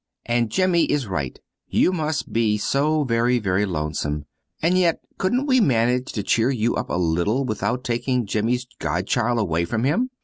And 0.25 0.49
Jimmy 0.49 0.85
is 0.85 1.05
right; 1.05 1.39
you 1.67 1.93
must 1.93 2.33
be 2.33 2.57
so 2.57 3.03
very 3.03 3.37
very 3.37 3.67
lonesome! 3.67 4.25
And 4.59 4.75
yet 4.75 4.99
couldn't 5.19 5.45
we 5.45 5.61
manage 5.61 6.11
to 6.13 6.23
cheer 6.23 6.49
you 6.49 6.75
up 6.75 6.89
a 6.89 6.95
little 6.97 7.45
without 7.45 7.83
taking 7.83 8.25
Jimmy's 8.25 8.65
godchild 8.79 9.37
away 9.37 9.63
from 9.63 9.83
him? 9.83 10.09